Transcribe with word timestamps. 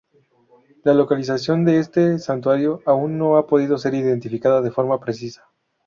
La 0.83 0.95
localización 0.95 1.63
de 1.63 1.77
este 1.77 2.17
santuario 2.17 2.81
aún 2.87 3.19
no 3.19 3.37
ha 3.37 3.45
podido 3.45 3.77
ser 3.77 3.93
identificada 3.93 4.59
de 4.63 4.71
forma 4.71 4.99
precisa. 4.99 5.47